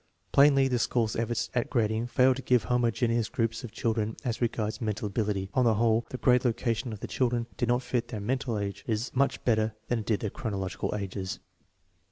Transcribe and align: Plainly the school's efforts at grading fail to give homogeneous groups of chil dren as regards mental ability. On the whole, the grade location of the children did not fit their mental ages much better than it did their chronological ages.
Plainly 0.31 0.67
the 0.67 0.79
school's 0.79 1.15
efforts 1.15 1.51
at 1.53 1.69
grading 1.69 2.07
fail 2.07 2.33
to 2.33 2.41
give 2.41 2.63
homogeneous 2.63 3.29
groups 3.29 3.63
of 3.63 3.71
chil 3.71 3.93
dren 3.93 4.15
as 4.25 4.41
regards 4.41 4.81
mental 4.81 5.05
ability. 5.05 5.51
On 5.53 5.63
the 5.63 5.75
whole, 5.75 6.07
the 6.09 6.17
grade 6.17 6.43
location 6.43 6.91
of 6.91 7.01
the 7.01 7.07
children 7.07 7.45
did 7.55 7.69
not 7.69 7.83
fit 7.83 8.07
their 8.07 8.19
mental 8.19 8.57
ages 8.57 9.11
much 9.13 9.45
better 9.45 9.75
than 9.89 9.99
it 9.99 10.07
did 10.07 10.21
their 10.21 10.31
chronological 10.31 10.95
ages. 10.95 11.37